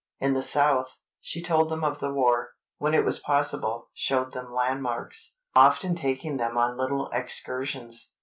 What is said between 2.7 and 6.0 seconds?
when it was possible, showed them landmarks, often